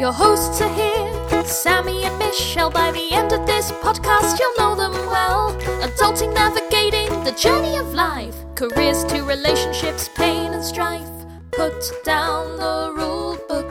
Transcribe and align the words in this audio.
Your 0.00 0.14
hosts 0.14 0.62
are 0.62 0.74
here, 0.74 1.44
Sammy 1.44 2.04
and 2.04 2.18
Michelle. 2.18 2.70
By 2.70 2.90
the 2.90 3.12
end 3.12 3.32
of 3.32 3.46
this 3.46 3.70
podcast, 3.70 4.38
you'll 4.38 4.56
know 4.56 4.74
them 4.74 4.92
well. 5.08 5.52
Adulting, 5.82 6.32
navigating 6.32 7.10
the 7.22 7.32
journey 7.32 7.76
of 7.76 7.92
life, 7.92 8.34
careers 8.54 9.04
to 9.04 9.22
relationships, 9.24 10.08
pain 10.14 10.54
and 10.54 10.64
strife. 10.64 11.06
Put 11.50 11.92
down 12.02 12.56
the 12.56 12.94
rule 12.96 13.36
book, 13.46 13.70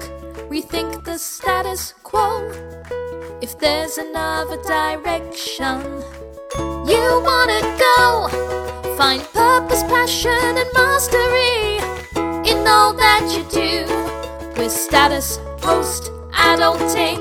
rethink 0.52 1.04
the 1.04 1.18
status 1.18 1.96
quo. 2.04 2.48
If 3.42 3.58
there's 3.58 3.98
another 3.98 4.62
direction 4.62 5.82
you 6.86 7.06
wanna 7.26 7.62
go, 7.88 8.30
find 8.96 9.24
purpose, 9.34 9.82
passion, 9.82 10.58
and 10.62 10.70
mastery 10.76 11.80
in 12.48 12.68
all 12.68 12.94
that 12.94 13.26
you 13.34 13.42
do 13.50 14.62
with 14.62 14.72
status 14.72 15.40
post 15.58 16.12
adulting. 16.50 17.20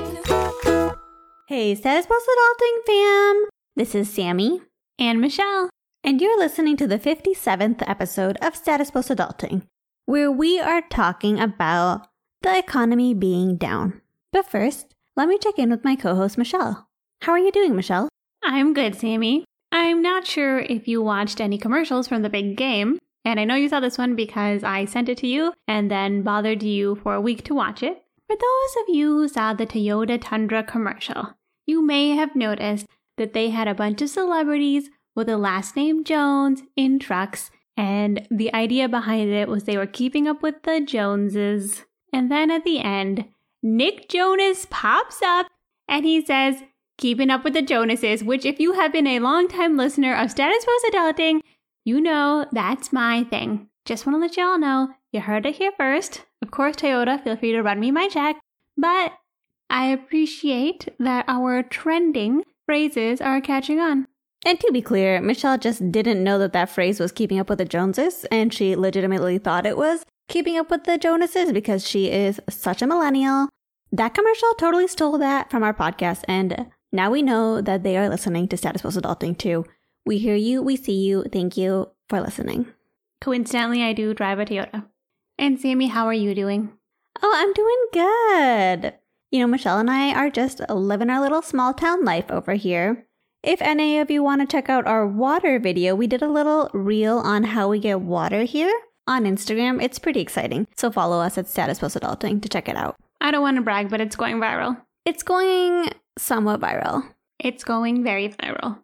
Hey, 1.47 1.75
Status 1.75 2.07
Post 2.07 2.25
Adulting 2.33 2.77
fam! 2.87 3.45
This 3.75 3.93
is 3.93 4.11
Sammy, 4.11 4.61
and 4.97 5.21
Michelle. 5.21 5.69
and 6.03 6.19
you're 6.19 6.39
listening 6.39 6.75
to 6.77 6.87
the 6.87 6.97
57th 6.97 7.83
episode 7.87 8.37
of 8.41 8.55
Status 8.55 8.89
Post 8.89 9.09
Adulting, 9.09 9.61
where 10.05 10.31
we 10.31 10.59
are 10.59 10.81
talking 10.81 11.39
about 11.39 12.07
the 12.41 12.57
economy 12.57 13.13
being 13.13 13.55
down. 13.55 14.01
But 14.33 14.49
first, 14.49 14.95
let 15.15 15.27
me 15.29 15.37
check 15.37 15.59
in 15.59 15.69
with 15.69 15.83
my 15.83 15.95
co 15.95 16.15
host, 16.15 16.35
Michelle. 16.35 16.87
How 17.21 17.33
are 17.33 17.39
you 17.39 17.51
doing, 17.51 17.75
Michelle? 17.75 18.09
I'm 18.43 18.73
good, 18.73 18.95
Sammy. 18.95 19.45
I'm 19.71 20.01
not 20.01 20.25
sure 20.25 20.57
if 20.57 20.87
you 20.87 21.03
watched 21.03 21.39
any 21.39 21.59
commercials 21.59 22.07
from 22.07 22.23
the 22.23 22.29
big 22.31 22.57
game, 22.57 22.97
and 23.23 23.39
I 23.39 23.43
know 23.43 23.53
you 23.53 23.69
saw 23.69 23.79
this 23.79 23.99
one 23.99 24.15
because 24.15 24.63
I 24.63 24.85
sent 24.85 25.07
it 25.07 25.19
to 25.19 25.27
you 25.27 25.53
and 25.67 25.91
then 25.91 26.23
bothered 26.23 26.63
you 26.63 26.95
for 27.03 27.13
a 27.13 27.21
week 27.21 27.43
to 27.43 27.53
watch 27.53 27.83
it. 27.83 28.01
For 28.29 28.35
those 28.35 28.83
of 28.83 28.95
you 28.95 29.15
who 29.15 29.27
saw 29.27 29.55
the 29.55 29.65
Toyota 29.65 30.21
Tundra 30.21 30.61
commercial, 30.61 31.33
you 31.65 31.81
may 31.81 32.11
have 32.11 32.35
noticed 32.35 32.85
that 33.17 33.33
they 33.33 33.49
had 33.49 33.67
a 33.67 33.73
bunch 33.73 34.03
of 34.03 34.09
celebrities 34.11 34.91
with 35.15 35.25
the 35.25 35.35
last 35.35 35.75
name 35.75 36.03
Jones 36.03 36.61
in 36.75 36.99
trucks, 36.99 37.49
and 37.75 38.27
the 38.29 38.53
idea 38.53 38.87
behind 38.87 39.31
it 39.31 39.47
was 39.47 39.63
they 39.63 39.77
were 39.77 39.87
keeping 39.87 40.27
up 40.27 40.43
with 40.43 40.61
the 40.61 40.79
Joneses. 40.79 41.85
And 42.13 42.31
then 42.31 42.51
at 42.51 42.63
the 42.65 42.77
end, 42.77 43.25
Nick 43.63 44.07
Jonas 44.09 44.67
pops 44.69 45.23
up 45.23 45.47
and 45.87 46.05
he 46.05 46.23
says, 46.23 46.61
Keeping 46.99 47.31
up 47.31 47.43
with 47.43 47.53
the 47.53 47.63
Jonases, 47.63 48.23
which, 48.23 48.45
if 48.45 48.59
you 48.59 48.73
have 48.73 48.93
been 48.93 49.07
a 49.07 49.21
longtime 49.21 49.75
listener 49.75 50.13
of 50.13 50.29
Status 50.29 50.65
Post 50.65 50.85
Adulting, 50.93 51.39
you 51.83 51.99
know 51.99 52.45
that's 52.51 52.93
my 52.93 53.23
thing. 53.23 53.69
Just 53.85 54.05
want 54.05 54.17
to 54.17 54.19
let 54.19 54.37
y'all 54.37 54.59
know 54.59 54.89
you 55.11 55.21
heard 55.21 55.47
it 55.47 55.55
here 55.55 55.71
first. 55.75 56.25
Of 56.41 56.51
course, 56.51 56.75
Toyota, 56.77 57.23
feel 57.23 57.35
free 57.35 57.51
to 57.51 57.61
run 57.61 57.79
me 57.79 57.91
my 57.91 58.07
check. 58.07 58.37
But 58.77 59.13
I 59.69 59.87
appreciate 59.87 60.87
that 60.99 61.25
our 61.27 61.63
trending 61.63 62.43
phrases 62.65 63.21
are 63.21 63.41
catching 63.41 63.79
on. 63.79 64.07
And 64.45 64.59
to 64.61 64.71
be 64.71 64.81
clear, 64.81 65.19
Michelle 65.19 65.57
just 65.57 65.91
didn't 65.91 66.23
know 66.23 66.39
that 66.39 66.53
that 66.53 66.69
phrase 66.69 66.99
was 66.99 67.11
keeping 67.11 67.39
up 67.39 67.49
with 67.49 67.57
the 67.57 67.65
Joneses, 67.65 68.25
and 68.31 68.53
she 68.53 68.75
legitimately 68.75 69.37
thought 69.37 69.65
it 69.65 69.77
was 69.77 70.05
keeping 70.29 70.57
up 70.57 70.71
with 70.71 70.85
the 70.85 70.97
Jonases 70.97 71.51
because 71.51 71.85
she 71.85 72.09
is 72.09 72.39
such 72.49 72.81
a 72.81 72.87
millennial. 72.87 73.49
That 73.91 74.13
commercial 74.13 74.53
totally 74.53 74.87
stole 74.87 75.17
that 75.17 75.51
from 75.51 75.61
our 75.61 75.73
podcast, 75.73 76.23
and 76.27 76.67
now 76.93 77.11
we 77.11 77.21
know 77.21 77.59
that 77.59 77.83
they 77.83 77.97
are 77.97 78.07
listening 78.07 78.47
to 78.47 78.57
Status 78.57 78.81
Post 78.81 78.97
Adulting 78.97 79.37
too. 79.37 79.65
We 80.05 80.19
hear 80.19 80.35
you, 80.35 80.61
we 80.61 80.77
see 80.77 80.93
you. 80.93 81.25
Thank 81.31 81.57
you 81.57 81.89
for 82.07 82.21
listening. 82.21 82.67
Coincidentally, 83.19 83.83
I 83.83 83.91
do 83.91 84.13
drive 84.13 84.39
a 84.39 84.45
Toyota. 84.45 84.85
And 85.39 85.57
Sammy, 85.57 85.87
how 85.87 86.05
are 86.05 86.13
you 86.13 86.35
doing? 86.35 86.69
Oh, 87.23 87.33
I'm 87.33 87.53
doing 87.53 87.77
good. 87.93 88.93
You 89.31 89.39
know, 89.39 89.47
Michelle 89.47 89.79
and 89.79 89.89
I 89.89 90.13
are 90.13 90.29
just 90.29 90.59
living 90.69 91.09
our 91.09 91.21
little 91.21 91.41
small 91.41 91.73
town 91.73 92.03
life 92.03 92.29
over 92.29 92.55
here. 92.55 93.07
If 93.41 93.61
any 93.61 93.99
of 93.99 94.11
you 94.11 94.21
want 94.21 94.41
to 94.41 94.47
check 94.47 94.67
out 94.67 94.85
our 94.85 95.07
water 95.07 95.57
video, 95.57 95.95
we 95.95 96.07
did 96.07 96.21
a 96.21 96.27
little 96.27 96.69
reel 96.73 97.19
on 97.19 97.45
how 97.45 97.69
we 97.69 97.79
get 97.79 98.01
water 98.01 98.43
here 98.43 98.69
on 99.07 99.23
Instagram. 99.23 99.81
It's 99.81 99.97
pretty 99.97 100.19
exciting. 100.19 100.67
So 100.75 100.91
follow 100.91 101.21
us 101.21 101.37
at 101.37 101.47
Status 101.47 101.79
Post 101.79 101.95
Adulting 101.95 102.41
to 102.41 102.49
check 102.49 102.67
it 102.67 102.75
out. 102.75 102.97
I 103.21 103.31
don't 103.31 103.41
want 103.41 103.55
to 103.55 103.63
brag, 103.63 103.89
but 103.89 104.01
it's 104.01 104.17
going 104.17 104.39
viral. 104.39 104.81
It's 105.05 105.23
going 105.23 105.89
somewhat 106.17 106.59
viral. 106.59 107.13
It's 107.39 107.63
going 107.63 108.03
very 108.03 108.27
viral. 108.27 108.79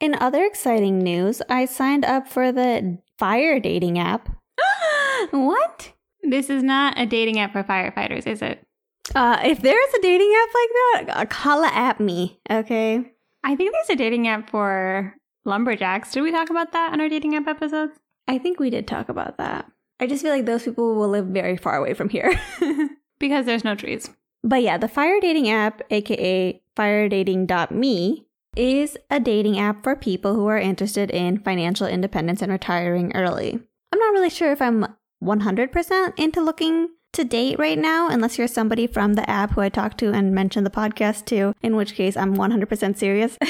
In 0.00 0.16
other 0.16 0.44
exciting 0.44 0.98
news, 0.98 1.42
I 1.48 1.64
signed 1.64 2.04
up 2.04 2.26
for 2.26 2.50
the 2.50 2.98
fire 3.20 3.60
dating 3.60 4.00
app. 4.00 4.28
what? 5.30 5.92
This 6.22 6.50
is 6.50 6.62
not 6.62 6.98
a 6.98 7.06
dating 7.06 7.38
app 7.38 7.52
for 7.52 7.62
firefighters, 7.62 8.26
is 8.26 8.42
it? 8.42 8.66
Uh, 9.14 9.38
if 9.44 9.62
there's 9.62 9.94
a 9.98 10.02
dating 10.02 10.34
app 10.42 10.48
like 10.54 11.06
that, 11.06 11.16
uh, 11.16 11.34
holla 11.34 11.70
at 11.72 12.00
me, 12.00 12.40
okay? 12.50 13.12
I 13.44 13.54
think 13.54 13.72
there's 13.72 13.90
a 13.90 13.96
dating 13.96 14.26
app 14.26 14.50
for 14.50 15.14
lumberjacks. 15.44 16.10
Did 16.12 16.22
we 16.22 16.32
talk 16.32 16.50
about 16.50 16.72
that 16.72 16.92
on 16.92 17.00
our 17.00 17.08
dating 17.08 17.36
app 17.36 17.46
episodes? 17.46 17.92
I 18.26 18.38
think 18.38 18.58
we 18.58 18.70
did 18.70 18.88
talk 18.88 19.08
about 19.08 19.38
that. 19.38 19.70
I 20.00 20.08
just 20.08 20.22
feel 20.22 20.32
like 20.32 20.46
those 20.46 20.64
people 20.64 20.96
will 20.96 21.08
live 21.08 21.26
very 21.26 21.56
far 21.56 21.76
away 21.76 21.94
from 21.94 22.08
here. 22.08 22.38
Because 23.18 23.46
there's 23.46 23.64
no 23.64 23.74
trees. 23.74 24.10
but 24.44 24.62
yeah, 24.62 24.76
the 24.76 24.88
fire 24.88 25.20
dating 25.20 25.48
app, 25.48 25.80
aka 25.90 26.60
firedating.me, 26.76 28.26
is 28.56 28.98
a 29.10 29.20
dating 29.20 29.58
app 29.58 29.82
for 29.82 29.96
people 29.96 30.34
who 30.34 30.46
are 30.48 30.58
interested 30.58 31.10
in 31.10 31.38
financial 31.38 31.86
independence 31.86 32.42
and 32.42 32.52
retiring 32.52 33.12
early. 33.14 33.58
I'm 33.92 33.98
not 33.98 34.12
really 34.12 34.28
sure 34.30 34.52
if 34.52 34.60
I'm 34.60 34.86
100% 35.22 36.18
into 36.18 36.40
looking 36.40 36.88
to 37.12 37.24
date 37.24 37.58
right 37.58 37.78
now, 37.78 38.08
unless 38.08 38.36
you're 38.36 38.46
somebody 38.46 38.86
from 38.86 39.14
the 39.14 39.28
app 39.28 39.52
who 39.52 39.62
I 39.62 39.70
talked 39.70 39.96
to 39.98 40.12
and 40.12 40.34
mentioned 40.34 40.66
the 40.66 40.70
podcast 40.70 41.24
to, 41.26 41.54
in 41.62 41.74
which 41.74 41.94
case 41.94 42.16
I'm 42.16 42.36
100% 42.36 42.96
serious. 42.96 43.38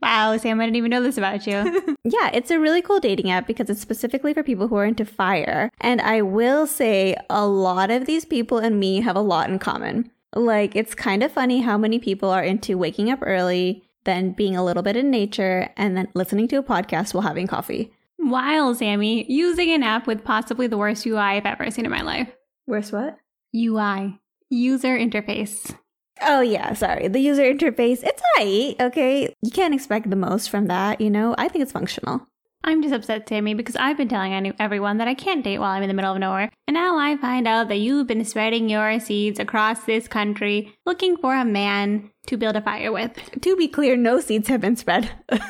Wow, 0.00 0.36
Sam, 0.36 0.60
I 0.60 0.64
didn't 0.64 0.76
even 0.76 0.90
know 0.90 1.02
this 1.02 1.18
about 1.18 1.46
you. 1.46 1.96
Yeah, 2.04 2.30
it's 2.32 2.50
a 2.50 2.58
really 2.58 2.80
cool 2.80 3.00
dating 3.00 3.30
app 3.30 3.46
because 3.46 3.68
it's 3.68 3.80
specifically 3.80 4.32
for 4.32 4.42
people 4.42 4.68
who 4.68 4.76
are 4.76 4.84
into 4.86 5.04
fire. 5.04 5.70
And 5.80 6.00
I 6.00 6.22
will 6.22 6.66
say 6.66 7.14
a 7.28 7.46
lot 7.46 7.90
of 7.90 8.06
these 8.06 8.24
people 8.24 8.58
and 8.58 8.80
me 8.80 9.02
have 9.02 9.16
a 9.16 9.20
lot 9.20 9.50
in 9.50 9.58
common. 9.58 10.10
Like, 10.34 10.74
it's 10.74 10.94
kind 10.94 11.22
of 11.22 11.32
funny 11.32 11.60
how 11.60 11.76
many 11.76 11.98
people 11.98 12.30
are 12.30 12.42
into 12.42 12.78
waking 12.78 13.10
up 13.10 13.18
early, 13.22 13.84
then 14.04 14.32
being 14.32 14.56
a 14.56 14.64
little 14.64 14.82
bit 14.82 14.96
in 14.96 15.10
nature, 15.10 15.68
and 15.76 15.96
then 15.96 16.08
listening 16.14 16.48
to 16.48 16.56
a 16.56 16.62
podcast 16.62 17.12
while 17.12 17.22
having 17.22 17.46
coffee. 17.46 17.92
Wow, 18.30 18.74
Sammy, 18.74 19.24
using 19.30 19.70
an 19.70 19.82
app 19.82 20.06
with 20.06 20.22
possibly 20.22 20.66
the 20.66 20.76
worst 20.76 21.06
UI 21.06 21.16
I've 21.16 21.46
ever 21.46 21.70
seen 21.70 21.86
in 21.86 21.90
my 21.90 22.02
life. 22.02 22.28
Where's 22.66 22.92
what? 22.92 23.16
UI, 23.56 24.20
user 24.50 24.98
interface. 24.98 25.74
Oh, 26.20 26.42
yeah, 26.42 26.74
sorry. 26.74 27.08
The 27.08 27.20
user 27.20 27.42
interface, 27.42 28.02
it's 28.02 28.22
alright, 28.36 28.76
okay? 28.80 29.34
You 29.40 29.50
can't 29.50 29.72
expect 29.72 30.10
the 30.10 30.16
most 30.16 30.50
from 30.50 30.66
that, 30.66 31.00
you 31.00 31.08
know? 31.08 31.34
I 31.38 31.48
think 31.48 31.62
it's 31.62 31.72
functional. 31.72 32.26
I'm 32.64 32.82
just 32.82 32.94
upset, 32.94 33.26
Sammy, 33.26 33.54
because 33.54 33.76
I've 33.76 33.96
been 33.96 34.08
telling 34.08 34.52
everyone 34.58 34.98
that 34.98 35.08
I 35.08 35.14
can't 35.14 35.44
date 35.44 35.58
while 35.58 35.70
I'm 35.70 35.82
in 35.82 35.88
the 35.88 35.94
middle 35.94 36.12
of 36.12 36.18
nowhere. 36.18 36.50
And 36.66 36.74
now 36.74 36.98
I 36.98 37.16
find 37.16 37.48
out 37.48 37.68
that 37.68 37.76
you've 37.76 38.08
been 38.08 38.24
spreading 38.24 38.68
your 38.68 39.00
seeds 39.00 39.38
across 39.38 39.84
this 39.84 40.08
country 40.08 40.76
looking 40.84 41.16
for 41.16 41.34
a 41.34 41.44
man 41.44 42.10
to 42.26 42.36
build 42.36 42.56
a 42.56 42.60
fire 42.60 42.92
with. 42.92 43.16
To 43.40 43.56
be 43.56 43.68
clear, 43.68 43.96
no 43.96 44.20
seeds 44.20 44.48
have 44.48 44.60
been 44.60 44.76
spread. 44.76 45.10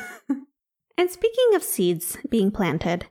and 0.99 1.09
speaking 1.09 1.55
of 1.55 1.63
seeds 1.63 2.17
being 2.29 2.51
planted, 2.51 3.05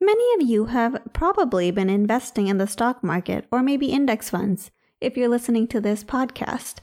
many 0.00 0.24
of 0.36 0.48
you 0.48 0.66
have 0.66 1.02
probably 1.12 1.72
been 1.72 1.90
investing 1.90 2.46
in 2.46 2.58
the 2.58 2.68
stock 2.68 3.02
market 3.02 3.46
or 3.50 3.64
maybe 3.64 3.86
index 3.86 4.30
funds 4.30 4.70
if 5.00 5.16
you're 5.16 5.28
listening 5.28 5.66
to 5.66 5.80
this 5.80 6.04
podcast. 6.04 6.76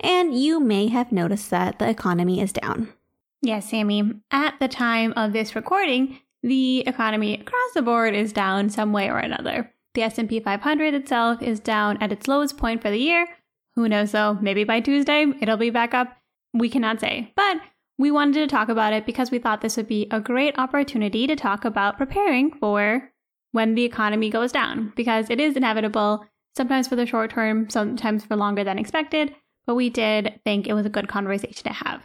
And 0.00 0.32
you 0.32 0.58
may 0.58 0.86
have 0.86 1.12
noticed 1.12 1.50
that 1.50 1.78
the 1.78 1.86
economy 1.86 2.40
is 2.40 2.50
down. 2.50 2.94
Yes, 3.42 3.68
Sammy, 3.68 4.10
at 4.30 4.54
the 4.58 4.68
time 4.68 5.12
of 5.18 5.34
this 5.34 5.54
recording, 5.54 6.18
the 6.42 6.80
economy 6.86 7.34
across 7.34 7.72
the 7.74 7.82
board 7.82 8.14
is 8.14 8.32
down 8.32 8.70
some 8.70 8.94
way 8.94 9.10
or 9.10 9.18
another. 9.18 9.70
The 9.92 10.00
S&P 10.00 10.40
500 10.40 10.94
itself 10.94 11.42
is 11.42 11.60
down 11.60 11.98
at 12.00 12.10
its 12.10 12.26
lowest 12.26 12.56
point 12.56 12.80
for 12.80 12.90
the 12.90 12.96
year. 12.96 13.26
Who 13.74 13.86
knows 13.86 14.12
though, 14.12 14.38
maybe 14.40 14.64
by 14.64 14.80
Tuesday 14.80 15.26
it'll 15.42 15.58
be 15.58 15.68
back 15.68 15.92
up. 15.92 16.16
We 16.54 16.70
cannot 16.70 17.00
say. 17.00 17.34
But 17.36 17.60
we 18.00 18.10
wanted 18.10 18.40
to 18.40 18.46
talk 18.46 18.70
about 18.70 18.94
it 18.94 19.04
because 19.04 19.30
we 19.30 19.38
thought 19.38 19.60
this 19.60 19.76
would 19.76 19.86
be 19.86 20.08
a 20.10 20.18
great 20.18 20.58
opportunity 20.58 21.26
to 21.26 21.36
talk 21.36 21.66
about 21.66 21.98
preparing 21.98 22.50
for 22.50 23.10
when 23.52 23.74
the 23.74 23.84
economy 23.84 24.30
goes 24.30 24.50
down 24.50 24.90
because 24.96 25.28
it 25.28 25.38
is 25.38 25.54
inevitable, 25.54 26.24
sometimes 26.56 26.88
for 26.88 26.96
the 26.96 27.04
short 27.04 27.30
term, 27.30 27.68
sometimes 27.68 28.24
for 28.24 28.36
longer 28.36 28.64
than 28.64 28.78
expected, 28.78 29.34
but 29.66 29.74
we 29.74 29.90
did 29.90 30.40
think 30.44 30.66
it 30.66 30.72
was 30.72 30.86
a 30.86 30.90
good 30.90 31.08
conversation 31.08 31.62
to 31.62 31.74
have. 31.74 32.00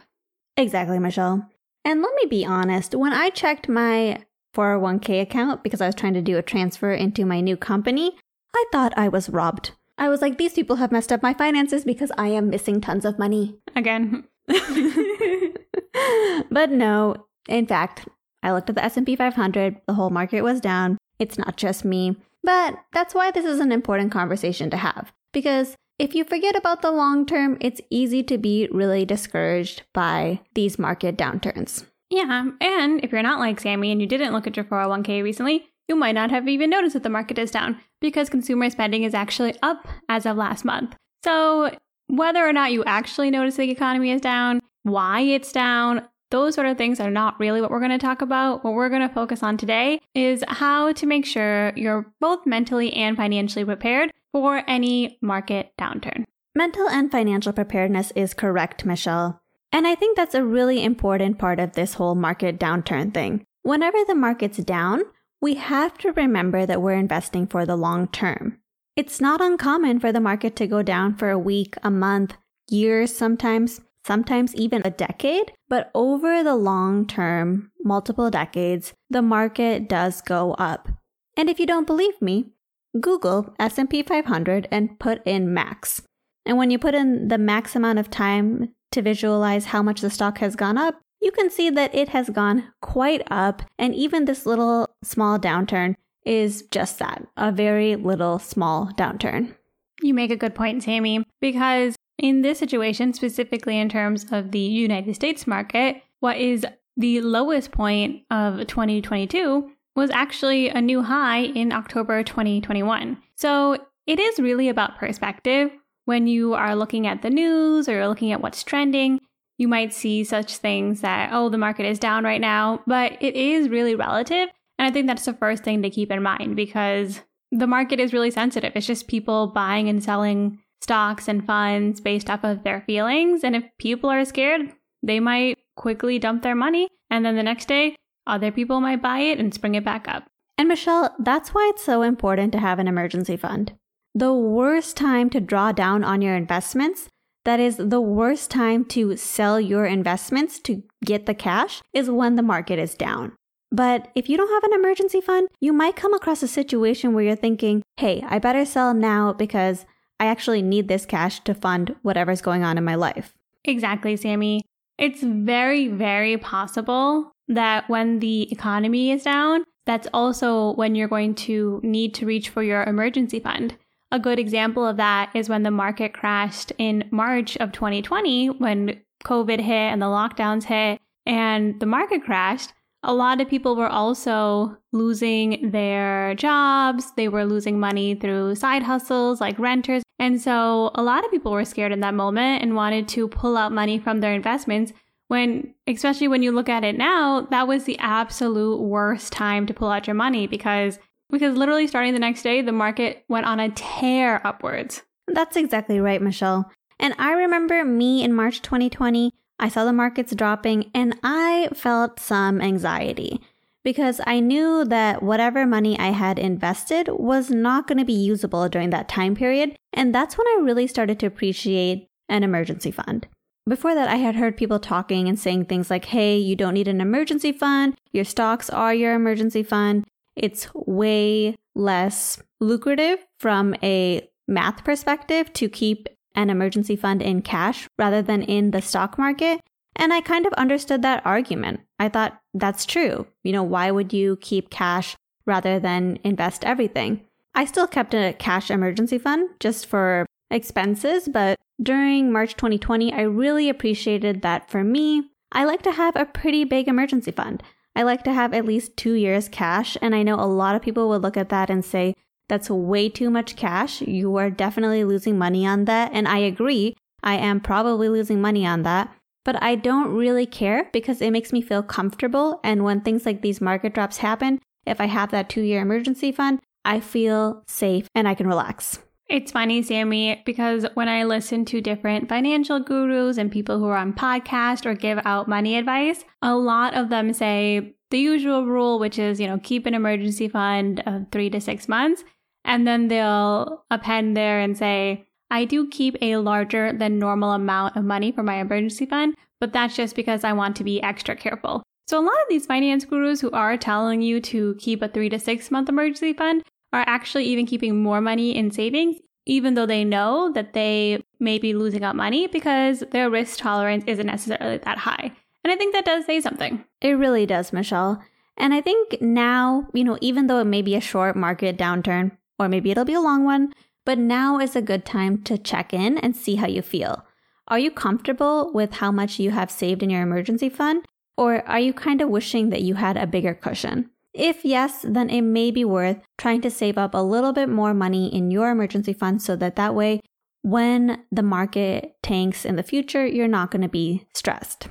Exactly, 0.58 0.98
Michelle. 0.98 1.48
And 1.82 2.02
let 2.02 2.14
me 2.16 2.28
be 2.28 2.44
honest, 2.44 2.94
when 2.94 3.14
I 3.14 3.30
checked 3.30 3.66
my 3.66 4.22
401k 4.54 5.22
account 5.22 5.62
because 5.62 5.80
I 5.80 5.86
was 5.86 5.94
trying 5.94 6.14
to 6.14 6.20
do 6.20 6.36
a 6.36 6.42
transfer 6.42 6.92
into 6.92 7.24
my 7.24 7.40
new 7.40 7.56
company, 7.56 8.18
I 8.54 8.64
thought 8.70 8.92
I 8.98 9.08
was 9.08 9.30
robbed. 9.30 9.70
I 9.96 10.10
was 10.10 10.20
like, 10.20 10.36
these 10.36 10.52
people 10.52 10.76
have 10.76 10.92
messed 10.92 11.10
up 11.10 11.22
my 11.22 11.32
finances 11.32 11.86
because 11.86 12.12
I 12.18 12.28
am 12.28 12.50
missing 12.50 12.82
tons 12.82 13.06
of 13.06 13.18
money. 13.18 13.56
Again, 13.74 14.24
but 16.50 16.70
no, 16.70 17.26
in 17.48 17.66
fact, 17.66 18.08
I 18.42 18.52
looked 18.52 18.70
at 18.70 18.76
the 18.76 18.84
S&P 18.84 19.16
500, 19.16 19.80
the 19.86 19.94
whole 19.94 20.10
market 20.10 20.42
was 20.42 20.60
down. 20.60 20.98
It's 21.18 21.38
not 21.38 21.56
just 21.56 21.84
me. 21.84 22.16
But 22.42 22.78
that's 22.92 23.14
why 23.14 23.30
this 23.30 23.44
is 23.44 23.58
an 23.58 23.72
important 23.72 24.12
conversation 24.12 24.70
to 24.70 24.76
have 24.76 25.12
because 25.32 25.76
if 25.98 26.14
you 26.14 26.24
forget 26.24 26.56
about 26.56 26.80
the 26.80 26.90
long 26.90 27.26
term, 27.26 27.58
it's 27.60 27.80
easy 27.90 28.22
to 28.22 28.38
be 28.38 28.68
really 28.70 29.04
discouraged 29.04 29.82
by 29.92 30.40
these 30.54 30.78
market 30.78 31.18
downturns. 31.18 31.84
Yeah, 32.08 32.50
and 32.60 33.04
if 33.04 33.12
you're 33.12 33.22
not 33.22 33.40
like 33.40 33.60
Sammy 33.60 33.92
and 33.92 34.00
you 34.00 34.06
didn't 34.06 34.32
look 34.32 34.46
at 34.46 34.56
your 34.56 34.64
401k 34.64 35.22
recently, 35.22 35.66
you 35.88 35.96
might 35.96 36.14
not 36.14 36.30
have 36.30 36.48
even 36.48 36.70
noticed 36.70 36.94
that 36.94 37.02
the 37.02 37.10
market 37.10 37.38
is 37.38 37.50
down 37.50 37.80
because 38.00 38.30
consumer 38.30 38.70
spending 38.70 39.02
is 39.02 39.12
actually 39.12 39.54
up 39.62 39.86
as 40.08 40.24
of 40.24 40.36
last 40.36 40.64
month. 40.64 40.94
So, 41.24 41.76
whether 42.08 42.46
or 42.46 42.52
not 42.52 42.72
you 42.72 42.84
actually 42.84 43.30
notice 43.30 43.56
the 43.56 43.70
economy 43.70 44.10
is 44.10 44.20
down, 44.20 44.60
why 44.82 45.20
it's 45.20 45.52
down, 45.52 46.06
those 46.30 46.54
sort 46.54 46.66
of 46.66 46.76
things 46.76 46.98
are 47.00 47.10
not 47.10 47.38
really 47.38 47.60
what 47.60 47.70
we're 47.70 47.78
going 47.78 47.90
to 47.92 47.98
talk 47.98 48.20
about. 48.20 48.64
What 48.64 48.74
we're 48.74 48.88
going 48.88 49.06
to 49.06 49.14
focus 49.14 49.42
on 49.42 49.56
today 49.56 50.00
is 50.14 50.42
how 50.48 50.92
to 50.92 51.06
make 51.06 51.24
sure 51.24 51.72
you're 51.76 52.12
both 52.20 52.46
mentally 52.46 52.92
and 52.94 53.16
financially 53.16 53.64
prepared 53.64 54.12
for 54.32 54.62
any 54.66 55.18
market 55.22 55.72
downturn. 55.78 56.24
Mental 56.54 56.88
and 56.88 57.10
financial 57.10 57.52
preparedness 57.52 58.12
is 58.16 58.34
correct, 58.34 58.84
Michelle. 58.84 59.40
And 59.72 59.86
I 59.86 59.94
think 59.94 60.16
that's 60.16 60.34
a 60.34 60.44
really 60.44 60.82
important 60.82 61.38
part 61.38 61.60
of 61.60 61.72
this 61.72 61.94
whole 61.94 62.14
market 62.14 62.58
downturn 62.58 63.12
thing. 63.12 63.44
Whenever 63.62 63.98
the 64.06 64.14
market's 64.14 64.58
down, 64.58 65.02
we 65.40 65.54
have 65.54 65.98
to 65.98 66.12
remember 66.12 66.66
that 66.66 66.80
we're 66.80 66.94
investing 66.94 67.46
for 67.46 67.66
the 67.66 67.76
long 67.76 68.08
term. 68.08 68.58
It's 68.96 69.20
not 69.20 69.42
uncommon 69.42 70.00
for 70.00 70.10
the 70.10 70.22
market 70.22 70.56
to 70.56 70.66
go 70.66 70.82
down 70.82 71.16
for 71.16 71.28
a 71.28 71.38
week, 71.38 71.76
a 71.82 71.90
month, 71.90 72.34
years 72.70 73.14
sometimes, 73.14 73.82
sometimes 74.06 74.54
even 74.54 74.80
a 74.86 74.90
decade, 74.90 75.52
but 75.68 75.90
over 75.94 76.42
the 76.42 76.54
long 76.54 77.06
term, 77.06 77.70
multiple 77.84 78.30
decades, 78.30 78.94
the 79.10 79.20
market 79.20 79.86
does 79.86 80.22
go 80.22 80.54
up. 80.54 80.88
And 81.36 81.50
if 81.50 81.60
you 81.60 81.66
don't 81.66 81.86
believe 81.86 82.22
me, 82.22 82.52
Google 82.98 83.54
S&P 83.58 84.02
500 84.02 84.66
and 84.70 84.98
put 84.98 85.20
in 85.26 85.52
max. 85.52 86.00
And 86.46 86.56
when 86.56 86.70
you 86.70 86.78
put 86.78 86.94
in 86.94 87.28
the 87.28 87.36
max 87.36 87.76
amount 87.76 87.98
of 87.98 88.08
time 88.08 88.72
to 88.92 89.02
visualize 89.02 89.66
how 89.66 89.82
much 89.82 90.00
the 90.00 90.08
stock 90.08 90.38
has 90.38 90.56
gone 90.56 90.78
up, 90.78 91.02
you 91.20 91.32
can 91.32 91.50
see 91.50 91.68
that 91.68 91.94
it 91.94 92.08
has 92.10 92.30
gone 92.30 92.72
quite 92.80 93.20
up. 93.30 93.60
And 93.78 93.94
even 93.94 94.24
this 94.24 94.46
little 94.46 94.88
small 95.04 95.38
downturn 95.38 95.96
is 96.26 96.62
just 96.70 96.98
that 96.98 97.26
a 97.36 97.52
very 97.52 97.96
little 97.96 98.38
small 98.38 98.90
downturn. 98.96 99.54
You 100.02 100.12
make 100.12 100.30
a 100.30 100.36
good 100.36 100.54
point, 100.54 100.82
Sammy, 100.82 101.24
because 101.40 101.96
in 102.18 102.42
this 102.42 102.58
situation, 102.58 103.12
specifically 103.12 103.78
in 103.78 103.88
terms 103.88 104.26
of 104.30 104.50
the 104.50 104.58
United 104.58 105.14
States 105.14 105.46
market, 105.46 106.02
what 106.20 106.36
is 106.36 106.66
the 106.96 107.20
lowest 107.20 107.70
point 107.70 108.22
of 108.30 108.66
2022 108.66 109.70
was 109.94 110.10
actually 110.10 110.68
a 110.68 110.80
new 110.80 111.02
high 111.02 111.40
in 111.40 111.72
October 111.72 112.22
2021. 112.22 113.16
So 113.34 113.78
it 114.06 114.18
is 114.18 114.38
really 114.38 114.68
about 114.68 114.98
perspective. 114.98 115.70
When 116.04 116.26
you 116.26 116.54
are 116.54 116.76
looking 116.76 117.06
at 117.06 117.22
the 117.22 117.30
news 117.30 117.88
or 117.88 117.92
you're 117.92 118.08
looking 118.08 118.32
at 118.32 118.40
what's 118.40 118.62
trending, 118.62 119.20
you 119.58 119.68
might 119.68 119.92
see 119.92 120.22
such 120.22 120.58
things 120.58 121.00
that, 121.00 121.30
oh, 121.32 121.48
the 121.48 121.58
market 121.58 121.86
is 121.86 121.98
down 121.98 122.24
right 122.24 122.40
now, 122.40 122.82
but 122.86 123.16
it 123.20 123.34
is 123.34 123.68
really 123.68 123.94
relative. 123.94 124.48
And 124.78 124.86
I 124.86 124.90
think 124.90 125.06
that's 125.06 125.24
the 125.24 125.34
first 125.34 125.64
thing 125.64 125.82
to 125.82 125.90
keep 125.90 126.10
in 126.10 126.22
mind 126.22 126.56
because 126.56 127.20
the 127.50 127.66
market 127.66 128.00
is 128.00 128.12
really 128.12 128.30
sensitive. 128.30 128.72
It's 128.74 128.86
just 128.86 129.08
people 129.08 129.48
buying 129.48 129.88
and 129.88 130.02
selling 130.02 130.58
stocks 130.80 131.28
and 131.28 131.46
funds 131.46 132.00
based 132.00 132.28
off 132.28 132.44
of 132.44 132.62
their 132.62 132.82
feelings. 132.82 133.42
And 133.42 133.56
if 133.56 133.64
people 133.78 134.10
are 134.10 134.24
scared, 134.24 134.72
they 135.02 135.20
might 135.20 135.58
quickly 135.76 136.18
dump 136.18 136.42
their 136.42 136.54
money. 136.54 136.88
And 137.10 137.24
then 137.24 137.36
the 137.36 137.42
next 137.42 137.68
day, 137.68 137.96
other 138.26 138.50
people 138.50 138.80
might 138.80 139.02
buy 139.02 139.20
it 139.20 139.38
and 139.38 139.54
spring 139.54 139.74
it 139.74 139.84
back 139.84 140.08
up. 140.08 140.24
And 140.58 140.68
Michelle, 140.68 141.14
that's 141.18 141.50
why 141.50 141.70
it's 141.72 141.84
so 141.84 142.02
important 142.02 142.52
to 142.52 142.58
have 142.58 142.78
an 142.78 142.88
emergency 142.88 143.36
fund. 143.36 143.74
The 144.14 144.32
worst 144.32 144.96
time 144.96 145.30
to 145.30 145.40
draw 145.40 145.72
down 145.72 146.02
on 146.02 146.22
your 146.22 146.34
investments, 146.34 147.08
that 147.44 147.60
is 147.60 147.76
the 147.76 148.00
worst 148.00 148.50
time 148.50 148.84
to 148.86 149.16
sell 149.16 149.60
your 149.60 149.84
investments 149.84 150.58
to 150.60 150.82
get 151.04 151.26
the 151.26 151.34
cash, 151.34 151.82
is 151.92 152.10
when 152.10 152.36
the 152.36 152.42
market 152.42 152.78
is 152.78 152.94
down. 152.94 153.32
But 153.72 154.08
if 154.14 154.28
you 154.28 154.36
don't 154.36 154.50
have 154.50 154.70
an 154.70 154.78
emergency 154.78 155.20
fund, 155.20 155.48
you 155.60 155.72
might 155.72 155.96
come 155.96 156.14
across 156.14 156.42
a 156.42 156.48
situation 156.48 157.12
where 157.12 157.24
you're 157.24 157.36
thinking, 157.36 157.82
hey, 157.96 158.24
I 158.28 158.38
better 158.38 158.64
sell 158.64 158.94
now 158.94 159.32
because 159.32 159.84
I 160.18 160.26
actually 160.26 160.62
need 160.62 160.88
this 160.88 161.04
cash 161.04 161.40
to 161.40 161.54
fund 161.54 161.94
whatever's 162.02 162.40
going 162.40 162.62
on 162.62 162.78
in 162.78 162.84
my 162.84 162.94
life. 162.94 163.34
Exactly, 163.64 164.16
Sammy. 164.16 164.62
It's 164.98 165.22
very, 165.22 165.88
very 165.88 166.38
possible 166.38 167.32
that 167.48 167.88
when 167.88 168.20
the 168.20 168.50
economy 168.50 169.10
is 169.10 169.24
down, 169.24 169.64
that's 169.84 170.08
also 170.14 170.72
when 170.74 170.94
you're 170.94 171.08
going 171.08 171.34
to 171.34 171.80
need 171.82 172.14
to 172.14 172.26
reach 172.26 172.48
for 172.48 172.62
your 172.62 172.82
emergency 172.84 173.40
fund. 173.40 173.76
A 174.10 174.18
good 174.18 174.38
example 174.38 174.86
of 174.86 174.96
that 174.96 175.30
is 175.34 175.48
when 175.48 175.64
the 175.64 175.70
market 175.70 176.12
crashed 176.12 176.72
in 176.78 177.08
March 177.10 177.56
of 177.58 177.72
2020 177.72 178.48
when 178.50 179.00
COVID 179.24 179.60
hit 179.60 179.72
and 179.72 180.00
the 180.00 180.06
lockdowns 180.06 180.64
hit 180.64 181.00
and 181.24 181.78
the 181.80 181.86
market 181.86 182.24
crashed. 182.24 182.72
A 183.02 183.14
lot 183.14 183.40
of 183.40 183.48
people 183.48 183.76
were 183.76 183.88
also 183.88 184.76
losing 184.92 185.70
their 185.70 186.34
jobs. 186.34 187.12
They 187.16 187.28
were 187.28 187.44
losing 187.44 187.78
money 187.78 188.14
through 188.14 188.56
side 188.56 188.82
hustles 188.82 189.40
like 189.40 189.58
renters. 189.58 190.02
And 190.18 190.40
so 190.40 190.90
a 190.94 191.02
lot 191.02 191.24
of 191.24 191.30
people 191.30 191.52
were 191.52 191.64
scared 191.64 191.92
in 191.92 192.00
that 192.00 192.14
moment 192.14 192.62
and 192.62 192.74
wanted 192.74 193.06
to 193.08 193.28
pull 193.28 193.56
out 193.56 193.70
money 193.70 193.98
from 193.98 194.20
their 194.20 194.34
investments 194.34 194.92
when 195.28 195.74
especially 195.86 196.28
when 196.28 196.42
you 196.42 196.52
look 196.52 196.68
at 196.68 196.84
it 196.84 196.96
now 196.96 197.42
that 197.50 197.66
was 197.66 197.84
the 197.84 197.98
absolute 197.98 198.80
worst 198.80 199.32
time 199.32 199.66
to 199.66 199.74
pull 199.74 199.90
out 199.90 200.06
your 200.06 200.14
money 200.14 200.46
because 200.46 200.98
because 201.30 201.56
literally 201.56 201.86
starting 201.86 202.12
the 202.12 202.18
next 202.18 202.42
day 202.42 202.62
the 202.62 202.72
market 202.72 203.24
went 203.28 203.46
on 203.46 203.58
a 203.58 203.70
tear 203.70 204.44
upwards 204.46 205.02
that's 205.28 205.56
exactly 205.56 205.98
right 205.98 206.22
michelle 206.22 206.70
and 207.00 207.14
i 207.18 207.32
remember 207.32 207.84
me 207.84 208.22
in 208.22 208.32
march 208.32 208.62
2020 208.62 209.32
i 209.58 209.68
saw 209.68 209.84
the 209.84 209.92
markets 209.92 210.34
dropping 210.34 210.90
and 210.94 211.18
i 211.22 211.68
felt 211.74 212.20
some 212.20 212.60
anxiety 212.60 213.40
because 213.86 214.20
I 214.26 214.40
knew 214.40 214.84
that 214.86 215.22
whatever 215.22 215.64
money 215.64 215.96
I 215.96 216.08
had 216.08 216.40
invested 216.40 217.08
was 217.08 217.50
not 217.50 217.86
going 217.86 217.98
to 217.98 218.04
be 218.04 218.12
usable 218.12 218.68
during 218.68 218.90
that 218.90 219.08
time 219.08 219.36
period. 219.36 219.76
And 219.92 220.12
that's 220.12 220.36
when 220.36 220.48
I 220.48 220.62
really 220.64 220.88
started 220.88 221.20
to 221.20 221.26
appreciate 221.26 222.08
an 222.28 222.42
emergency 222.42 222.90
fund. 222.90 223.28
Before 223.64 223.94
that, 223.94 224.08
I 224.08 224.16
had 224.16 224.34
heard 224.34 224.56
people 224.56 224.80
talking 224.80 225.28
and 225.28 225.38
saying 225.38 225.66
things 225.66 225.88
like, 225.88 226.06
hey, 226.06 226.36
you 226.36 226.56
don't 226.56 226.74
need 226.74 226.88
an 226.88 227.00
emergency 227.00 227.52
fund. 227.52 227.94
Your 228.12 228.24
stocks 228.24 228.68
are 228.70 228.92
your 228.92 229.14
emergency 229.14 229.62
fund. 229.62 230.04
It's 230.34 230.66
way 230.74 231.54
less 231.76 232.42
lucrative 232.60 233.24
from 233.38 233.76
a 233.84 234.28
math 234.48 234.82
perspective 234.82 235.52
to 235.52 235.68
keep 235.68 236.08
an 236.36 236.50
emergency 236.50 236.94
fund 236.94 237.22
in 237.22 237.42
cash 237.42 237.88
rather 237.98 238.22
than 238.22 238.42
in 238.42 238.70
the 238.70 238.82
stock 238.82 239.18
market. 239.18 239.60
And 239.96 240.12
I 240.12 240.20
kind 240.20 240.46
of 240.46 240.52
understood 240.52 241.02
that 241.02 241.24
argument. 241.24 241.80
I 241.98 242.08
thought 242.08 242.38
that's 242.54 242.86
true. 242.86 243.26
You 243.42 243.52
know, 243.52 243.62
why 243.62 243.90
would 243.90 244.12
you 244.12 244.36
keep 244.40 244.70
cash 244.70 245.16
rather 245.46 245.80
than 245.80 246.18
invest 246.22 246.64
everything? 246.64 247.22
I 247.54 247.64
still 247.64 247.86
kept 247.86 248.14
a 248.14 248.34
cash 248.38 248.70
emergency 248.70 249.16
fund 249.16 249.48
just 249.58 249.86
for 249.86 250.26
expenses, 250.50 251.26
but 251.26 251.58
during 251.82 252.30
March 252.30 252.54
2020, 252.54 253.12
I 253.12 253.22
really 253.22 253.70
appreciated 253.70 254.42
that 254.42 254.70
for 254.70 254.84
me, 254.84 255.30
I 255.52 255.64
like 255.64 255.82
to 255.82 255.92
have 255.92 256.14
a 256.16 256.26
pretty 256.26 256.64
big 256.64 256.88
emergency 256.88 257.30
fund. 257.30 257.62
I 257.94 258.02
like 258.02 258.24
to 258.24 258.32
have 258.32 258.52
at 258.52 258.66
least 258.66 258.96
two 258.98 259.14
years 259.14 259.48
cash, 259.48 259.96
and 260.02 260.14
I 260.14 260.22
know 260.22 260.34
a 260.34 260.44
lot 260.44 260.74
of 260.74 260.82
people 260.82 261.08
would 261.08 261.22
look 261.22 261.38
at 261.38 261.48
that 261.48 261.70
and 261.70 261.82
say, 261.82 262.14
that's 262.48 262.70
way 262.70 263.08
too 263.08 263.30
much 263.30 263.56
cash. 263.56 264.00
You 264.02 264.36
are 264.36 264.50
definitely 264.50 265.04
losing 265.04 265.38
money 265.38 265.66
on 265.66 265.84
that. 265.86 266.10
And 266.12 266.28
I 266.28 266.38
agree, 266.38 266.94
I 267.22 267.34
am 267.34 267.60
probably 267.60 268.08
losing 268.08 268.40
money 268.40 268.66
on 268.66 268.82
that. 268.82 269.14
But 269.44 269.62
I 269.62 269.76
don't 269.76 270.12
really 270.12 270.46
care 270.46 270.88
because 270.92 271.20
it 271.22 271.30
makes 271.30 271.52
me 271.52 271.62
feel 271.62 271.82
comfortable. 271.82 272.60
And 272.64 272.82
when 272.82 273.00
things 273.00 273.24
like 273.24 273.42
these 273.42 273.60
market 273.60 273.94
drops 273.94 274.18
happen, 274.18 274.60
if 274.86 275.00
I 275.00 275.06
have 275.06 275.30
that 275.30 275.48
two 275.48 275.62
year 275.62 275.82
emergency 275.82 276.32
fund, 276.32 276.60
I 276.84 277.00
feel 277.00 277.62
safe 277.66 278.08
and 278.14 278.28
I 278.28 278.34
can 278.34 278.46
relax. 278.46 279.00
It's 279.28 279.50
funny, 279.50 279.82
Sammy, 279.82 280.40
because 280.46 280.86
when 280.94 281.08
I 281.08 281.24
listen 281.24 281.64
to 281.66 281.80
different 281.80 282.28
financial 282.28 282.78
gurus 282.78 283.38
and 283.38 283.50
people 283.50 283.80
who 283.80 283.86
are 283.86 283.96
on 283.96 284.12
podcast 284.12 284.86
or 284.86 284.94
give 284.94 285.18
out 285.24 285.48
money 285.48 285.76
advice, 285.76 286.24
a 286.42 286.54
lot 286.54 286.94
of 286.94 287.08
them 287.08 287.32
say 287.32 287.96
the 288.12 288.18
usual 288.18 288.66
rule, 288.66 289.00
which 289.00 289.18
is, 289.18 289.40
you 289.40 289.48
know, 289.48 289.58
keep 289.60 289.84
an 289.84 289.94
emergency 289.94 290.46
fund 290.48 291.02
of 291.06 291.26
three 291.32 291.50
to 291.50 291.60
six 291.60 291.88
months. 291.88 292.22
And 292.66 292.86
then 292.86 293.08
they'll 293.08 293.84
append 293.90 294.36
there 294.36 294.60
and 294.60 294.76
say, 294.76 295.26
I 295.50 295.64
do 295.64 295.88
keep 295.88 296.16
a 296.20 296.36
larger 296.36 296.92
than 296.92 297.18
normal 297.18 297.52
amount 297.52 297.96
of 297.96 298.04
money 298.04 298.32
for 298.32 298.42
my 298.42 298.56
emergency 298.56 299.06
fund, 299.06 299.36
but 299.60 299.72
that's 299.72 299.96
just 299.96 300.16
because 300.16 300.42
I 300.44 300.52
want 300.52 300.76
to 300.76 300.84
be 300.84 301.00
extra 301.00 301.36
careful. 301.36 301.84
So 302.08 302.18
a 302.18 302.24
lot 302.24 302.34
of 302.34 302.48
these 302.48 302.66
finance 302.66 303.04
gurus 303.04 303.40
who 303.40 303.50
are 303.52 303.76
telling 303.76 304.20
you 304.20 304.40
to 304.42 304.74
keep 304.78 305.02
a 305.02 305.08
three 305.08 305.28
to 305.28 305.38
six 305.38 305.70
month 305.70 305.88
emergency 305.88 306.32
fund 306.32 306.64
are 306.92 307.04
actually 307.06 307.44
even 307.44 307.66
keeping 307.66 308.02
more 308.02 308.20
money 308.20 308.56
in 308.56 308.70
savings, 308.70 309.16
even 309.44 309.74
though 309.74 309.86
they 309.86 310.04
know 310.04 310.52
that 310.52 310.72
they 310.72 311.22
may 311.38 311.58
be 311.58 311.74
losing 311.74 312.02
out 312.02 312.16
money 312.16 312.48
because 312.48 313.04
their 313.12 313.30
risk 313.30 313.58
tolerance 313.58 314.04
isn't 314.06 314.26
necessarily 314.26 314.78
that 314.78 314.98
high. 314.98 315.32
And 315.64 315.72
I 315.72 315.76
think 315.76 315.94
that 315.94 316.04
does 316.04 316.26
say 316.26 316.40
something. 316.40 316.84
It 317.00 317.12
really 317.12 317.46
does, 317.46 317.72
Michelle. 317.72 318.22
And 318.56 318.72
I 318.72 318.80
think 318.80 319.20
now, 319.20 319.88
you 319.92 320.04
know, 320.04 320.18
even 320.20 320.46
though 320.46 320.60
it 320.60 320.64
may 320.64 320.82
be 320.82 320.94
a 320.94 321.00
short 321.00 321.36
market 321.36 321.76
downturn, 321.76 322.36
or 322.58 322.68
maybe 322.68 322.90
it'll 322.90 323.04
be 323.04 323.14
a 323.14 323.20
long 323.20 323.44
one, 323.44 323.72
but 324.04 324.18
now 324.18 324.58
is 324.58 324.76
a 324.76 324.82
good 324.82 325.04
time 325.04 325.42
to 325.42 325.58
check 325.58 325.92
in 325.92 326.18
and 326.18 326.36
see 326.36 326.56
how 326.56 326.66
you 326.66 326.82
feel. 326.82 327.26
Are 327.68 327.78
you 327.78 327.90
comfortable 327.90 328.70
with 328.72 328.94
how 328.94 329.10
much 329.10 329.40
you 329.40 329.50
have 329.50 329.70
saved 329.70 330.02
in 330.02 330.10
your 330.10 330.22
emergency 330.22 330.68
fund? 330.68 331.04
Or 331.36 331.66
are 331.68 331.80
you 331.80 331.92
kind 331.92 332.20
of 332.20 332.28
wishing 332.28 332.70
that 332.70 332.82
you 332.82 332.94
had 332.94 333.16
a 333.16 333.26
bigger 333.26 333.54
cushion? 333.54 334.10
If 334.32 334.64
yes, 334.64 335.04
then 335.06 335.30
it 335.30 335.42
may 335.42 335.70
be 335.70 335.84
worth 335.84 336.18
trying 336.38 336.60
to 336.60 336.70
save 336.70 336.98
up 336.98 337.14
a 337.14 337.22
little 337.22 337.52
bit 337.52 337.68
more 337.68 337.94
money 337.94 338.32
in 338.34 338.50
your 338.50 338.70
emergency 338.70 339.12
fund 339.12 339.42
so 339.42 339.56
that 339.56 339.76
that 339.76 339.94
way, 339.94 340.20
when 340.62 341.24
the 341.32 341.42
market 341.42 342.16
tanks 342.22 342.64
in 342.64 342.76
the 342.76 342.82
future, 342.82 343.26
you're 343.26 343.48
not 343.48 343.70
going 343.70 343.82
to 343.82 343.88
be 343.88 344.26
stressed. 344.34 344.88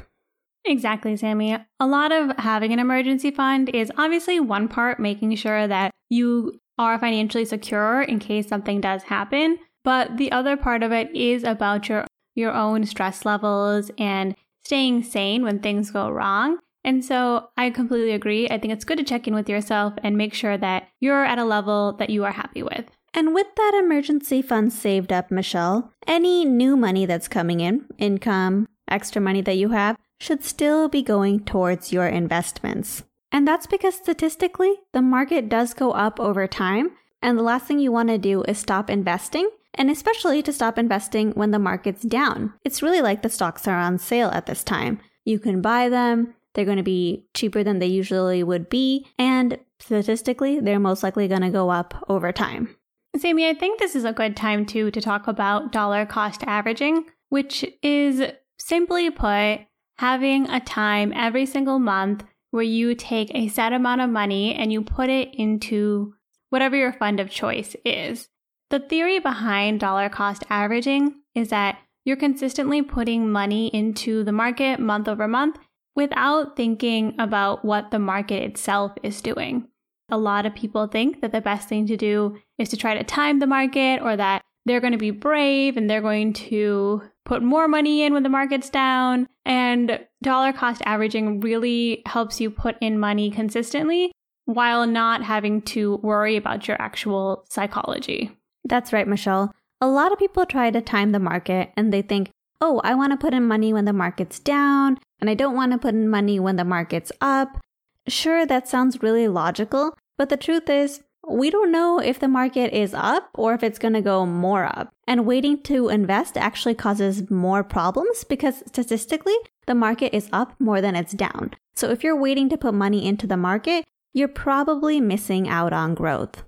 Exactly, 0.66 1.16
Sammy. 1.16 1.58
A 1.80 1.88
lot 1.88 2.12
of 2.12 2.36
having 2.38 2.74
an 2.74 2.80
emergency 2.80 3.30
fund 3.30 3.70
is 3.70 3.92
obviously 3.98 4.40
one 4.40 4.68
part 4.68 5.00
making 5.00 5.36
sure 5.36 5.68
that 5.68 5.92
you 6.10 6.60
are 6.78 7.00
financially 7.00 7.46
secure 7.46 8.02
in 8.02 8.20
case 8.20 8.48
something 8.48 8.82
does 8.82 9.04
happen, 9.04 9.58
but 9.84 10.18
the 10.18 10.32
other 10.32 10.58
part 10.58 10.84
of 10.84 10.92
it 10.92 11.16
is 11.16 11.44
about 11.44 11.88
your 11.90 12.06
your 12.36 12.54
own 12.54 12.86
stress 12.86 13.24
levels 13.26 13.92
and 13.98 14.36
staying 14.64 15.04
sane 15.04 15.44
when 15.44 15.60
things 15.60 15.92
go 15.92 16.10
wrong. 16.10 16.58
And 16.84 17.04
so 17.04 17.50
I 17.58 17.70
completely 17.70 18.12
agree. 18.12 18.48
I 18.50 18.60
think 18.60 18.74
it's 18.74 18.86
good 18.86 18.98
to 18.98 19.04
check 19.04 19.28
in 19.28 19.34
with 19.34 19.50
yourself 19.50 19.94
and 20.04 20.18
make 20.18 20.34
sure 20.34 20.58
that 20.58 20.90
you're 21.00 21.24
at 21.24 21.40
a 21.40 21.46
level 21.46 21.94
that 21.94 22.10
you 22.10 22.24
are 22.26 22.32
happy 22.32 22.62
with. 22.62 22.92
And 23.14 23.34
with 23.34 23.48
that 23.56 23.82
emergency 23.82 24.42
fund 24.42 24.74
saved 24.74 25.14
up, 25.14 25.32
Michelle, 25.32 25.94
any 26.06 26.44
new 26.44 26.76
money 26.76 27.06
that's 27.06 27.30
coming 27.30 27.62
in, 27.62 27.86
income, 27.98 28.68
extra 28.90 29.22
money 29.22 29.42
that 29.42 29.58
you 29.58 29.70
have, 29.70 29.98
should 30.20 30.44
still 30.44 30.90
be 30.90 31.02
going 31.02 31.40
towards 31.46 31.94
your 31.94 32.08
investments. 32.08 33.04
And 33.32 33.48
that's 33.48 33.68
because 33.68 33.96
statistically, 33.96 34.74
the 34.94 35.02
market 35.02 35.50
does 35.50 35.74
go 35.74 35.92
up 35.92 36.20
over 36.20 36.48
time. 36.48 36.92
And 37.22 37.38
the 37.38 37.44
last 37.44 37.66
thing 37.66 37.80
you 37.80 37.92
want 37.92 38.10
to 38.10 38.18
do 38.18 38.44
is 38.44 38.58
stop 38.58 38.90
investing, 38.90 39.50
and 39.74 39.90
especially 39.90 40.44
to 40.44 40.54
stop 40.54 40.78
investing 40.78 41.32
when 41.32 41.52
the 41.52 41.60
market's 41.60 42.04
down. 42.04 42.54
It's 42.64 42.82
really 42.82 43.02
like 43.02 43.22
the 43.22 43.30
stocks 43.30 43.68
are 43.68 43.80
on 43.80 43.98
sale 43.98 44.30
at 44.30 44.46
this 44.46 44.64
time. 44.64 45.00
You 45.24 45.40
can 45.40 45.62
buy 45.62 45.90
them, 45.90 46.36
they're 46.54 46.66
going 46.66 46.78
to 46.78 46.84
be 46.84 47.26
cheaper 47.34 47.64
than 47.64 47.80
they 47.80 47.88
usually 47.88 48.44
would 48.44 48.70
be, 48.70 49.08
and 49.18 49.58
statistically, 49.80 50.60
they're 50.60 50.80
most 50.80 51.04
likely 51.04 51.28
going 51.28 51.42
to 51.42 51.50
go 51.50 51.70
up 51.70 51.94
over 52.08 52.32
time. 52.32 52.76
Sammy, 53.18 53.48
I 53.48 53.54
think 53.54 53.80
this 53.80 53.96
is 53.96 54.06
a 54.06 54.14
good 54.14 54.36
time 54.36 54.66
too 54.66 54.92
to 54.92 55.02
talk 55.02 55.28
about 55.28 55.72
dollar 55.72 56.06
cost 56.06 56.44
averaging, 56.44 57.06
which 57.30 57.66
is 57.82 58.22
simply 58.58 59.10
put, 59.10 59.62
having 59.98 60.50
a 60.50 60.60
time 60.60 61.14
every 61.16 61.46
single 61.46 61.80
month 61.80 62.24
where 62.56 62.64
you 62.64 62.96
take 62.96 63.30
a 63.36 63.50
set 63.50 63.74
amount 63.74 64.00
of 64.00 64.10
money 64.10 64.56
and 64.56 64.72
you 64.72 64.82
put 64.82 65.10
it 65.10 65.36
into 65.36 66.14
whatever 66.52 66.78
your 66.78 66.94
fund 66.94 67.20
of 67.20 67.30
choice 67.30 67.76
is. 67.84 68.30
The 68.70 68.80
theory 68.80 69.20
behind 69.20 69.82
dollar 69.82 70.08
cost 70.08 70.46
averaging 70.50 71.16
is 71.36 71.50
that 71.50 71.78
you're 72.06 72.16
consistently 72.16 72.82
putting 72.82 73.30
money 73.30 73.68
into 73.68 74.24
the 74.24 74.32
market 74.32 74.80
month 74.80 75.10
over 75.10 75.28
month 75.28 75.58
without 75.98 76.56
thinking 76.56 77.14
about 77.20 77.66
what 77.66 77.92
the 77.92 78.00
market 78.00 78.42
itself 78.42 78.94
is 79.04 79.22
doing. 79.22 79.68
A 80.08 80.18
lot 80.18 80.46
of 80.46 80.56
people 80.56 80.88
think 80.88 81.20
that 81.20 81.34
the 81.34 81.42
best 81.42 81.68
thing 81.68 81.86
to 81.88 81.98
do 81.98 82.38
is 82.58 82.70
to 82.70 82.78
try 82.78 82.96
to 82.96 83.04
time 83.04 83.40
the 83.40 83.48
market 83.48 84.02
or 84.02 84.16
that 84.16 84.44
they're 84.66 84.82
going 84.82 84.94
to 84.94 84.98
be 84.98 85.12
brave 85.12 85.78
and 85.78 85.90
they're 85.90 86.02
going 86.02 86.34
to 86.34 87.04
put 87.24 87.44
more 87.44 87.68
money 87.68 88.04
in 88.04 88.14
when 88.14 88.24
the 88.24 88.30
market's 88.30 88.70
down. 88.70 89.28
And 89.46 90.00
dollar 90.22 90.54
cost 90.54 90.82
averaging 90.86 91.40
really 91.40 92.02
helps 92.06 92.42
you 92.42 92.50
put 92.50 92.76
in 92.82 93.00
money 93.00 93.30
consistently 93.32 94.12
while 94.46 94.86
not 94.86 95.24
having 95.24 95.62
to 95.62 95.96
worry 95.98 96.36
about 96.36 96.68
your 96.68 96.82
actual 96.82 97.46
psychology. 97.50 98.32
That's 98.64 98.94
right, 98.94 99.08
Michelle. 99.08 99.54
A 99.82 99.88
lot 99.88 100.12
of 100.12 100.20
people 100.20 100.46
try 100.46 100.72
to 100.72 100.82
time 100.82 101.12
the 101.12 101.20
market 101.20 101.72
and 101.76 101.92
they 101.92 102.02
think, 102.02 102.30
oh, 102.62 102.82
I 102.84 102.96
want 102.96 103.12
to 103.12 103.18
put 103.18 103.34
in 103.34 103.48
money 103.48 103.74
when 103.74 103.86
the 103.86 103.94
market's 103.94 104.40
down, 104.40 104.98
and 105.20 105.30
I 105.30 105.34
don't 105.34 105.56
want 105.56 105.74
to 105.74 105.78
put 105.78 105.94
in 105.94 106.10
money 106.10 106.40
when 106.40 106.56
the 106.56 106.64
market's 106.64 107.12
up. 107.20 107.60
Sure, 108.08 108.46
that 108.46 108.68
sounds 108.68 109.04
really 109.04 109.28
logical, 109.28 109.96
but 110.18 110.30
the 110.30 110.38
truth 110.38 110.70
is, 110.70 111.02
we 111.28 111.50
don't 111.50 111.72
know 111.72 112.00
if 112.00 112.20
the 112.20 112.28
market 112.28 112.74
is 112.74 112.94
up 112.94 113.30
or 113.36 113.54
if 113.54 113.64
it's 113.64 113.80
going 113.80 113.94
to 113.94 114.02
go 114.02 114.26
more 114.26 114.66
up. 114.66 114.92
And 115.08 115.26
waiting 115.26 115.62
to 115.64 115.90
invest 115.90 116.38
actually 116.38 116.76
causes 116.76 117.30
more 117.30 117.64
problems 117.64 118.24
because 118.24 118.64
statistically, 118.68 119.36
the 119.68 119.76
market 119.76 120.16
is 120.16 120.30
up 120.32 120.54
more 120.60 120.82
than 120.82 120.96
it's 120.96 121.14
down. 121.14 121.52
So 121.76 121.90
if 121.90 122.04
you're 122.04 122.20
waiting 122.20 122.50
to 122.50 122.58
put 122.58 122.74
money 122.74 123.06
into 123.06 123.28
the 123.28 123.38
market, 123.38 123.84
you're 124.14 124.28
probably 124.28 125.02
missing 125.02 125.50
out 125.50 125.74
on 125.74 125.94
growth. 125.96 126.44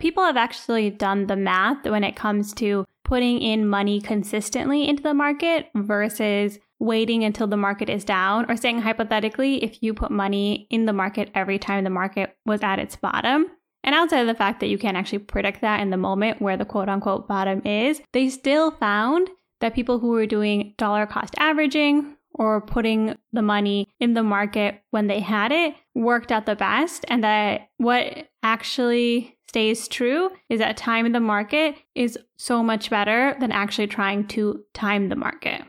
People 0.00 0.24
have 0.24 0.36
actually 0.36 0.90
done 0.90 1.26
the 1.26 1.36
math 1.36 1.84
when 1.84 2.04
it 2.04 2.16
comes 2.16 2.52
to 2.54 2.84
putting 3.04 3.40
in 3.40 3.66
money 3.66 4.00
consistently 4.00 4.88
into 4.88 5.02
the 5.02 5.14
market 5.14 5.68
versus 5.74 6.58
waiting 6.80 7.24
until 7.24 7.46
the 7.46 7.56
market 7.56 7.88
is 7.88 8.04
down, 8.04 8.50
or 8.50 8.56
saying 8.56 8.80
hypothetically, 8.80 9.62
if 9.62 9.82
you 9.82 9.94
put 9.94 10.10
money 10.10 10.66
in 10.70 10.86
the 10.86 10.92
market 10.92 11.30
every 11.34 11.58
time 11.58 11.84
the 11.84 11.90
market 11.90 12.36
was 12.44 12.62
at 12.62 12.78
its 12.78 12.96
bottom, 12.96 13.46
and 13.84 13.94
outside 13.94 14.20
of 14.20 14.26
the 14.26 14.34
fact 14.34 14.60
that 14.60 14.68
you 14.68 14.78
can't 14.78 14.96
actually 14.96 15.20
predict 15.20 15.60
that 15.60 15.80
in 15.80 15.90
the 15.90 15.96
moment 15.96 16.42
where 16.42 16.56
the 16.56 16.64
quote 16.64 16.88
unquote 16.88 17.28
bottom 17.28 17.64
is, 17.66 18.00
they 18.12 18.28
still 18.28 18.72
found 18.72 19.28
that 19.60 19.74
people 19.74 19.98
who 19.98 20.08
were 20.08 20.26
doing 20.26 20.74
dollar 20.76 21.06
cost 21.06 21.34
averaging 21.38 22.16
or 22.34 22.60
putting 22.60 23.14
the 23.32 23.42
money 23.42 23.88
in 24.00 24.14
the 24.14 24.22
market 24.22 24.82
when 24.90 25.06
they 25.06 25.20
had 25.20 25.52
it 25.52 25.74
worked 25.94 26.32
out 26.32 26.46
the 26.46 26.56
best. 26.56 27.04
And 27.08 27.22
that 27.22 27.68
what 27.76 28.28
actually 28.42 29.38
stays 29.48 29.86
true 29.86 30.30
is 30.48 30.58
that 30.58 30.76
time 30.76 31.06
in 31.06 31.12
the 31.12 31.20
market 31.20 31.76
is 31.94 32.18
so 32.36 32.62
much 32.62 32.90
better 32.90 33.36
than 33.38 33.52
actually 33.52 33.86
trying 33.86 34.26
to 34.28 34.64
time 34.72 35.08
the 35.08 35.16
market. 35.16 35.62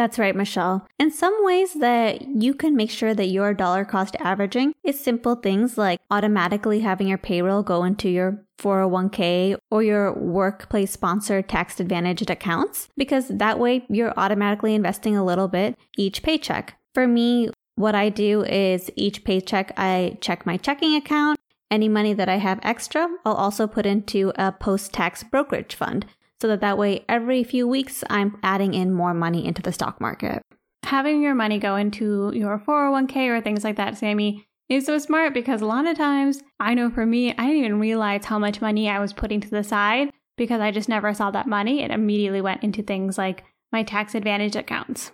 That's 0.00 0.18
right, 0.18 0.34
Michelle. 0.34 0.86
In 0.98 1.10
some 1.10 1.36
ways 1.44 1.74
that 1.74 2.22
you 2.26 2.54
can 2.54 2.74
make 2.74 2.88
sure 2.88 3.12
that 3.12 3.26
your 3.26 3.52
dollar 3.52 3.84
cost 3.84 4.16
averaging 4.18 4.72
is 4.82 4.98
simple 4.98 5.34
things 5.34 5.76
like 5.76 6.00
automatically 6.10 6.80
having 6.80 7.06
your 7.06 7.18
payroll 7.18 7.62
go 7.62 7.84
into 7.84 8.08
your 8.08 8.42
401k 8.58 9.58
or 9.70 9.82
your 9.82 10.14
workplace 10.14 10.92
sponsored 10.92 11.50
tax 11.50 11.78
advantaged 11.80 12.30
accounts, 12.30 12.88
because 12.96 13.28
that 13.28 13.58
way 13.58 13.84
you're 13.90 14.14
automatically 14.16 14.74
investing 14.74 15.18
a 15.18 15.24
little 15.24 15.48
bit 15.48 15.76
each 15.98 16.22
paycheck. 16.22 16.78
For 16.94 17.06
me, 17.06 17.50
what 17.74 17.94
I 17.94 18.08
do 18.08 18.42
is 18.44 18.90
each 18.96 19.22
paycheck, 19.22 19.74
I 19.76 20.16
check 20.22 20.46
my 20.46 20.56
checking 20.56 20.96
account. 20.96 21.38
Any 21.70 21.90
money 21.90 22.14
that 22.14 22.30
I 22.30 22.38
have 22.38 22.58
extra, 22.62 23.06
I'll 23.26 23.34
also 23.34 23.66
put 23.66 23.84
into 23.84 24.32
a 24.36 24.50
post 24.50 24.94
tax 24.94 25.22
brokerage 25.22 25.74
fund 25.74 26.06
so 26.40 26.48
that 26.48 26.60
that 26.60 26.78
way 26.78 27.04
every 27.08 27.44
few 27.44 27.68
weeks 27.68 28.02
I'm 28.08 28.38
adding 28.42 28.74
in 28.74 28.92
more 28.92 29.14
money 29.14 29.46
into 29.46 29.62
the 29.62 29.72
stock 29.72 30.00
market. 30.00 30.42
Having 30.84 31.22
your 31.22 31.34
money 31.34 31.58
go 31.58 31.76
into 31.76 32.32
your 32.34 32.58
401k 32.58 33.28
or 33.28 33.40
things 33.40 33.64
like 33.64 33.76
that, 33.76 33.98
Sammy, 33.98 34.46
is 34.68 34.86
so 34.86 34.98
smart 34.98 35.34
because 35.34 35.60
a 35.60 35.66
lot 35.66 35.86
of 35.86 35.96
times, 35.96 36.42
I 36.58 36.74
know 36.74 36.90
for 36.90 37.04
me, 37.04 37.32
I 37.32 37.46
didn't 37.46 37.56
even 37.56 37.80
realize 37.80 38.24
how 38.24 38.38
much 38.38 38.60
money 38.60 38.88
I 38.88 39.00
was 39.00 39.12
putting 39.12 39.40
to 39.40 39.50
the 39.50 39.64
side 39.64 40.10
because 40.36 40.60
I 40.60 40.70
just 40.70 40.88
never 40.88 41.12
saw 41.12 41.30
that 41.32 41.46
money. 41.46 41.82
It 41.82 41.90
immediately 41.90 42.40
went 42.40 42.62
into 42.62 42.82
things 42.82 43.18
like 43.18 43.44
my 43.72 43.82
tax 43.82 44.14
advantage 44.14 44.56
accounts. 44.56 45.12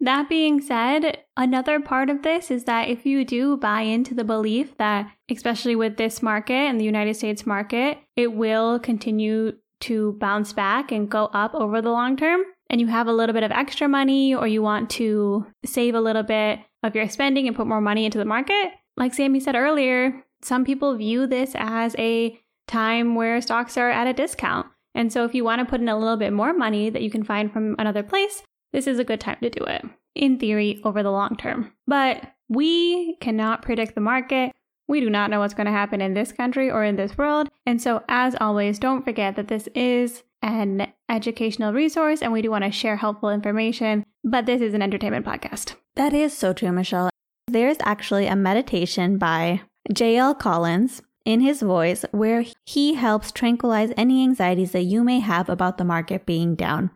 That 0.00 0.28
being 0.28 0.60
said, 0.60 1.18
another 1.36 1.80
part 1.80 2.10
of 2.10 2.22
this 2.22 2.50
is 2.50 2.64
that 2.64 2.88
if 2.88 3.06
you 3.06 3.24
do 3.24 3.56
buy 3.56 3.82
into 3.82 4.14
the 4.14 4.24
belief 4.24 4.76
that, 4.78 5.10
especially 5.30 5.76
with 5.76 5.96
this 5.96 6.22
market 6.22 6.52
and 6.52 6.78
the 6.78 6.84
United 6.84 7.14
States 7.14 7.46
market, 7.46 7.98
it 8.16 8.32
will 8.32 8.78
continue 8.78 9.52
to 9.80 10.12
bounce 10.20 10.52
back 10.52 10.92
and 10.92 11.10
go 11.10 11.26
up 11.32 11.54
over 11.54 11.82
the 11.82 11.90
long 11.90 12.16
term, 12.16 12.42
and 12.70 12.80
you 12.80 12.86
have 12.86 13.06
a 13.06 13.12
little 13.12 13.32
bit 13.32 13.42
of 13.42 13.52
extra 13.52 13.88
money 13.88 14.34
or 14.34 14.46
you 14.46 14.62
want 14.62 14.90
to 14.90 15.46
save 15.64 15.94
a 15.94 16.00
little 16.00 16.22
bit 16.22 16.60
of 16.82 16.94
your 16.94 17.08
spending 17.08 17.46
and 17.46 17.56
put 17.56 17.66
more 17.66 17.80
money 17.80 18.04
into 18.04 18.18
the 18.18 18.24
market, 18.24 18.72
like 18.96 19.14
Sammy 19.14 19.40
said 19.40 19.56
earlier, 19.56 20.24
some 20.42 20.64
people 20.64 20.96
view 20.96 21.26
this 21.26 21.52
as 21.56 21.96
a 21.98 22.38
time 22.68 23.14
where 23.14 23.40
stocks 23.40 23.76
are 23.76 23.90
at 23.90 24.06
a 24.06 24.12
discount. 24.12 24.66
And 24.94 25.12
so 25.12 25.24
if 25.24 25.34
you 25.34 25.42
want 25.42 25.60
to 25.60 25.64
put 25.64 25.80
in 25.80 25.88
a 25.88 25.98
little 25.98 26.16
bit 26.16 26.32
more 26.32 26.52
money 26.52 26.90
that 26.90 27.02
you 27.02 27.10
can 27.10 27.24
find 27.24 27.52
from 27.52 27.74
another 27.78 28.02
place, 28.02 28.42
this 28.72 28.86
is 28.86 28.98
a 28.98 29.04
good 29.04 29.20
time 29.20 29.38
to 29.42 29.50
do 29.50 29.64
it, 29.64 29.84
in 30.14 30.38
theory, 30.38 30.80
over 30.84 31.02
the 31.02 31.10
long 31.10 31.36
term. 31.36 31.72
But 31.86 32.32
we 32.48 33.16
cannot 33.20 33.62
predict 33.62 33.94
the 33.94 34.00
market. 34.00 34.52
We 34.86 35.00
do 35.00 35.08
not 35.08 35.30
know 35.30 35.40
what's 35.40 35.54
going 35.54 35.66
to 35.66 35.72
happen 35.72 36.00
in 36.00 36.14
this 36.14 36.32
country 36.32 36.70
or 36.70 36.84
in 36.84 36.96
this 36.96 37.16
world. 37.16 37.48
And 37.66 37.80
so, 37.80 38.02
as 38.08 38.36
always, 38.40 38.78
don't 38.78 39.04
forget 39.04 39.36
that 39.36 39.48
this 39.48 39.68
is 39.74 40.22
an 40.42 40.92
educational 41.08 41.72
resource 41.72 42.20
and 42.20 42.32
we 42.32 42.42
do 42.42 42.50
want 42.50 42.64
to 42.64 42.70
share 42.70 42.96
helpful 42.96 43.30
information, 43.30 44.04
but 44.22 44.44
this 44.44 44.60
is 44.60 44.74
an 44.74 44.82
entertainment 44.82 45.24
podcast. 45.24 45.74
That 45.96 46.12
is 46.12 46.36
so 46.36 46.52
true, 46.52 46.72
Michelle. 46.72 47.08
There's 47.46 47.78
actually 47.82 48.26
a 48.26 48.36
meditation 48.36 49.16
by 49.16 49.62
J.L. 49.92 50.34
Collins 50.34 51.02
in 51.24 51.40
his 51.40 51.62
voice 51.62 52.04
where 52.10 52.44
he 52.66 52.94
helps 52.94 53.32
tranquilize 53.32 53.92
any 53.96 54.22
anxieties 54.22 54.72
that 54.72 54.82
you 54.82 55.02
may 55.02 55.20
have 55.20 55.48
about 55.48 55.78
the 55.78 55.84
market 55.84 56.26
being 56.26 56.54
down. 56.54 56.90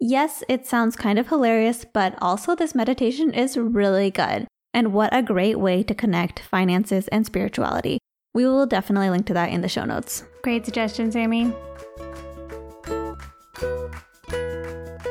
Yes, 0.00 0.42
it 0.48 0.66
sounds 0.66 0.96
kind 0.96 1.18
of 1.18 1.28
hilarious, 1.28 1.84
but 1.92 2.14
also 2.20 2.54
this 2.54 2.74
meditation 2.74 3.32
is 3.32 3.56
really 3.56 4.10
good. 4.10 4.46
And 4.78 4.92
what 4.92 5.12
a 5.12 5.24
great 5.24 5.58
way 5.58 5.82
to 5.82 5.92
connect 5.92 6.38
finances 6.38 7.08
and 7.08 7.26
spirituality. 7.26 7.98
We 8.32 8.46
will 8.46 8.64
definitely 8.64 9.10
link 9.10 9.26
to 9.26 9.34
that 9.34 9.50
in 9.50 9.60
the 9.60 9.68
show 9.68 9.84
notes. 9.84 10.22
Great 10.44 10.64
suggestions, 10.64 11.14
Sammy. 11.14 11.52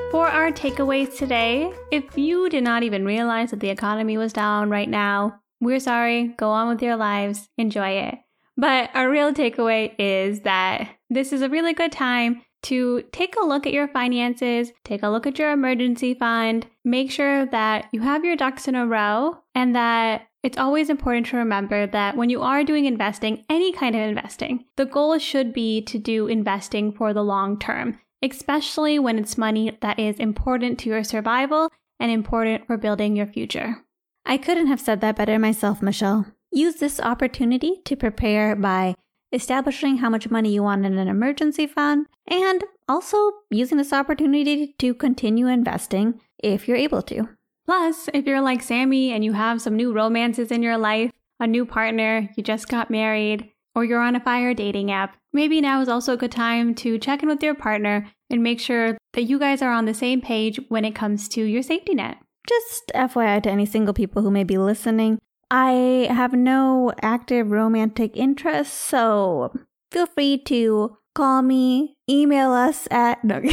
For 0.09 0.25
our 0.25 0.53
takeaways 0.53 1.17
today, 1.17 1.69
if 1.91 2.17
you 2.17 2.47
did 2.47 2.63
not 2.63 2.83
even 2.83 3.03
realize 3.03 3.51
that 3.51 3.59
the 3.59 3.69
economy 3.69 4.17
was 4.17 4.31
down 4.31 4.69
right 4.69 4.87
now, 4.87 5.41
we're 5.59 5.81
sorry, 5.81 6.29
go 6.37 6.49
on 6.51 6.69
with 6.69 6.81
your 6.81 6.95
lives, 6.95 7.49
enjoy 7.57 7.89
it. 7.89 8.15
But 8.55 8.89
our 8.93 9.09
real 9.09 9.33
takeaway 9.33 9.93
is 9.99 10.43
that 10.43 10.87
this 11.09 11.33
is 11.33 11.41
a 11.41 11.49
really 11.49 11.73
good 11.73 11.91
time 11.91 12.41
to 12.63 13.03
take 13.11 13.35
a 13.35 13.45
look 13.45 13.65
at 13.65 13.73
your 13.73 13.87
finances, 13.87 14.71
take 14.83 15.03
a 15.03 15.09
look 15.09 15.27
at 15.27 15.39
your 15.39 15.51
emergency 15.51 16.13
fund, 16.13 16.67
make 16.83 17.11
sure 17.11 17.45
that 17.45 17.87
you 17.91 18.01
have 18.01 18.25
your 18.25 18.35
ducks 18.35 18.67
in 18.67 18.75
a 18.75 18.87
row, 18.87 19.37
and 19.55 19.75
that 19.75 20.27
it's 20.43 20.57
always 20.57 20.89
important 20.89 21.25
to 21.27 21.37
remember 21.37 21.87
that 21.87 22.15
when 22.15 22.29
you 22.29 22.41
are 22.41 22.63
doing 22.63 22.85
investing, 22.85 23.43
any 23.49 23.71
kind 23.73 23.95
of 23.95 24.01
investing, 24.01 24.65
the 24.75 24.85
goal 24.85 25.17
should 25.17 25.53
be 25.53 25.81
to 25.83 25.97
do 25.97 26.27
investing 26.27 26.91
for 26.91 27.13
the 27.13 27.23
long 27.23 27.59
term, 27.59 27.99
especially 28.21 28.99
when 28.99 29.17
it's 29.19 29.37
money 29.37 29.77
that 29.81 29.99
is 29.99 30.17
important 30.17 30.79
to 30.79 30.89
your 30.89 31.03
survival 31.03 31.69
and 31.99 32.11
important 32.11 32.65
for 32.65 32.77
building 32.77 33.15
your 33.15 33.27
future. 33.27 33.83
I 34.25 34.37
couldn't 34.37 34.67
have 34.67 34.81
said 34.81 35.01
that 35.01 35.15
better 35.15 35.39
myself, 35.39 35.81
Michelle. 35.81 36.27
Use 36.51 36.75
this 36.75 36.99
opportunity 36.99 37.81
to 37.85 37.95
prepare 37.95 38.55
by 38.55 38.95
establishing 39.31 39.97
how 39.97 40.09
much 40.09 40.29
money 40.29 40.53
you 40.53 40.63
want 40.63 40.85
in 40.85 40.97
an 40.97 41.07
emergency 41.07 41.67
fund, 41.67 42.07
and 42.27 42.63
also 42.87 43.31
using 43.49 43.77
this 43.77 43.93
opportunity 43.93 44.75
to 44.79 44.93
continue 44.93 45.47
investing 45.47 46.19
if 46.39 46.67
you're 46.67 46.77
able 46.77 47.01
to. 47.01 47.27
Plus, 47.65 48.09
if 48.13 48.25
you're 48.25 48.41
like 48.41 48.63
Sammy 48.63 49.11
and 49.11 49.25
you 49.25 49.33
have 49.33 49.61
some 49.61 49.75
new 49.75 49.91
romances 49.91 50.51
in 50.51 50.63
your 50.63 50.77
life, 50.77 51.11
a 51.39 51.47
new 51.47 51.65
partner, 51.65 52.29
you 52.35 52.43
just 52.43 52.69
got 52.69 52.89
married, 52.89 53.51
or 53.75 53.83
you're 53.83 54.01
on 54.01 54.15
a 54.15 54.19
fire 54.19 54.53
dating 54.53 54.89
app, 54.89 55.17
maybe 55.33 55.61
now 55.61 55.81
is 55.81 55.89
also 55.89 56.13
a 56.13 56.17
good 56.17 56.31
time 56.31 56.73
to 56.73 56.97
check 56.97 57.21
in 57.21 57.29
with 57.29 57.43
your 57.43 57.53
partner 57.53 58.09
and 58.29 58.41
make 58.41 58.59
sure 58.59 58.97
that 59.13 59.23
you 59.23 59.37
guys 59.37 59.61
are 59.61 59.71
on 59.71 59.85
the 59.85 59.93
same 59.93 60.21
page 60.21 60.59
when 60.69 60.85
it 60.85 60.95
comes 60.95 61.27
to 61.27 61.43
your 61.43 61.61
safety 61.61 61.93
net. 61.93 62.17
Just 62.47 62.91
FYI 62.95 63.43
to 63.43 63.51
any 63.51 63.65
single 63.65 63.93
people 63.93 64.21
who 64.21 64.31
may 64.31 64.45
be 64.45 64.57
listening, 64.57 65.19
I 65.49 66.07
have 66.09 66.33
no 66.33 66.91
active 67.01 67.51
romantic 67.51 68.17
interests, 68.17 68.73
so 68.73 69.53
feel 69.91 70.05
free 70.05 70.37
to 70.45 70.97
call 71.15 71.41
me, 71.41 71.97
email 72.09 72.51
us 72.51 72.87
at. 72.91 73.23
No. 73.23 73.41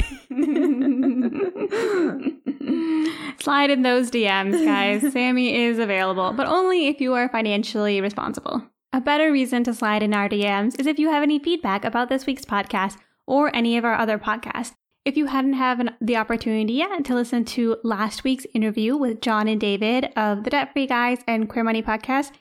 Slide 3.40 3.70
in 3.70 3.82
those 3.82 4.10
DMs, 4.10 4.64
guys. 4.64 5.12
Sammy 5.12 5.54
is 5.54 5.78
available, 5.78 6.32
but 6.32 6.46
only 6.46 6.88
if 6.88 7.00
you 7.00 7.14
are 7.14 7.28
financially 7.28 8.00
responsible. 8.00 8.62
A 8.92 9.00
better 9.00 9.32
reason 9.32 9.64
to 9.64 9.74
slide 9.74 10.02
in 10.02 10.14
our 10.14 10.28
DMs 10.28 10.78
is 10.78 10.86
if 10.86 10.98
you 10.98 11.10
have 11.10 11.22
any 11.22 11.38
feedback 11.38 11.84
about 11.84 12.08
this 12.08 12.26
week's 12.26 12.44
podcast 12.44 12.96
or 13.26 13.54
any 13.54 13.76
of 13.76 13.84
our 13.84 13.94
other 13.94 14.18
podcasts. 14.18 14.74
If 15.04 15.18
you 15.18 15.26
hadn't 15.26 15.52
had 15.52 15.94
the 16.00 16.16
opportunity 16.16 16.74
yet 16.74 17.04
to 17.04 17.14
listen 17.14 17.44
to 17.46 17.76
last 17.84 18.24
week's 18.24 18.46
interview 18.54 18.96
with 18.96 19.20
John 19.20 19.48
and 19.48 19.60
David 19.60 20.10
of 20.16 20.44
the 20.44 20.50
Debt 20.50 20.72
Free 20.72 20.86
Guys 20.86 21.18
and 21.26 21.46
Queer 21.46 21.62
Money 21.62 21.82
podcast, 21.82 22.32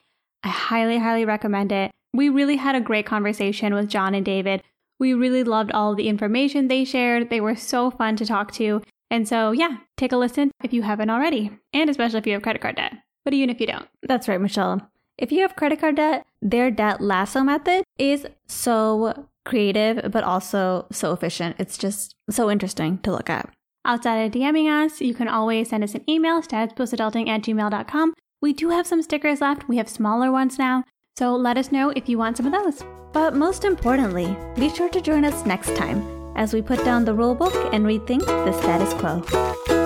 I 0.43 0.47
highly, 0.47 0.97
highly 0.97 1.25
recommend 1.25 1.73
it. 1.73 1.91
We 2.13 2.29
really 2.29 2.55
had 2.55 2.75
a 2.75 2.79
great 2.79 3.05
conversation 3.05 3.73
with 3.73 3.89
John 3.89 4.15
and 4.15 4.25
David. 4.25 4.63
We 4.97 5.13
really 5.13 5.43
loved 5.43 5.73
all 5.73 5.93
the 5.93 6.07
information 6.07 6.69
they 6.69 6.85
shared. 6.85 7.29
They 7.29 7.41
were 7.41 7.57
so 7.57 7.91
fun 7.91 8.15
to 8.15 8.25
talk 8.25 8.53
to. 8.53 8.81
And 9.11 9.27
so, 9.27 9.51
yeah, 9.51 9.79
take 9.97 10.13
a 10.13 10.17
listen 10.17 10.49
if 10.63 10.71
you 10.71 10.83
haven't 10.83 11.09
already, 11.09 11.51
and 11.73 11.89
especially 11.89 12.19
if 12.19 12.27
you 12.27 12.33
have 12.33 12.43
credit 12.43 12.61
card 12.61 12.77
debt, 12.77 12.93
but 13.25 13.33
even 13.33 13.49
if 13.49 13.59
you 13.59 13.67
don't. 13.67 13.89
That's 14.03 14.29
right, 14.29 14.39
Michelle. 14.39 14.89
If 15.17 15.33
you 15.33 15.41
have 15.41 15.57
credit 15.57 15.81
card 15.81 15.97
debt, 15.97 16.25
their 16.41 16.71
debt 16.71 17.01
lasso 17.01 17.41
method 17.41 17.83
is 17.99 18.25
so 18.47 19.27
creative, 19.45 20.11
but 20.11 20.23
also 20.23 20.85
so 20.91 21.13
efficient. 21.13 21.55
It's 21.59 21.77
just 21.77 22.15
so 22.29 22.49
interesting 22.49 22.99
to 22.99 23.11
look 23.11 23.29
at. 23.29 23.49
Outside 23.85 24.17
of 24.23 24.31
DMing 24.31 24.69
us, 24.69 25.01
you 25.01 25.13
can 25.13 25.27
always 25.27 25.69
send 25.69 25.83
us 25.83 25.93
an 25.93 26.09
email, 26.09 26.41
statuspostadulting 26.41 27.27
at 27.27 27.41
gmail.com. 27.41 28.13
We 28.41 28.53
do 28.53 28.69
have 28.69 28.87
some 28.87 29.01
stickers 29.01 29.41
left. 29.41 29.67
We 29.67 29.77
have 29.77 29.89
smaller 29.89 30.31
ones 30.31 30.57
now. 30.57 30.83
So 31.17 31.35
let 31.35 31.57
us 31.57 31.71
know 31.71 31.89
if 31.89 32.07
you 32.07 32.17
want 32.17 32.37
some 32.37 32.45
of 32.45 32.53
those. 32.53 32.83
But 33.11 33.35
most 33.35 33.65
importantly, 33.65 34.35
be 34.55 34.69
sure 34.69 34.89
to 34.89 35.01
join 35.01 35.25
us 35.25 35.45
next 35.45 35.75
time 35.75 36.01
as 36.35 36.53
we 36.53 36.61
put 36.61 36.83
down 36.83 37.05
the 37.05 37.13
rulebook 37.13 37.73
and 37.73 37.85
rethink 37.85 38.25
the 38.25 38.53
status 38.53 38.93
quo. 38.95 39.82